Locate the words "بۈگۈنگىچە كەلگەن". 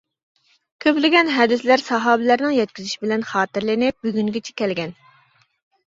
4.13-5.01